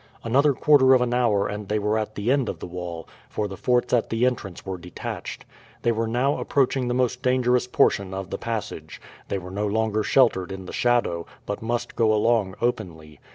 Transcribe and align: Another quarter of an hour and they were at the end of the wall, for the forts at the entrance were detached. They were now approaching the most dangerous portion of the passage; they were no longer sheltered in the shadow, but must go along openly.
Another 0.23 0.53
quarter 0.55 0.95
of 0.95 1.01
an 1.01 1.13
hour 1.13 1.45
and 1.47 1.69
they 1.69 1.77
were 1.77 1.95
at 1.95 2.15
the 2.15 2.31
end 2.31 2.49
of 2.49 2.57
the 2.57 2.65
wall, 2.65 3.07
for 3.29 3.47
the 3.47 3.55
forts 3.55 3.93
at 3.93 4.09
the 4.09 4.25
entrance 4.25 4.65
were 4.65 4.79
detached. 4.79 5.45
They 5.83 5.91
were 5.91 6.07
now 6.07 6.39
approaching 6.39 6.87
the 6.87 6.95
most 6.95 7.21
dangerous 7.21 7.67
portion 7.67 8.11
of 8.11 8.31
the 8.31 8.39
passage; 8.39 8.99
they 9.27 9.37
were 9.37 9.51
no 9.51 9.67
longer 9.67 10.01
sheltered 10.01 10.51
in 10.51 10.65
the 10.65 10.73
shadow, 10.73 11.27
but 11.45 11.61
must 11.61 11.95
go 11.95 12.11
along 12.11 12.55
openly. 12.61 13.19